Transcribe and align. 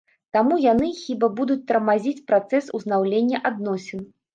Таму 0.37 0.55
яны, 0.71 0.89
хіба, 1.01 1.29
будуць 1.41 1.59
тармазіць 1.75 2.25
працэс 2.33 2.75
узнаўлення 2.79 3.49
адносін. 3.53 4.09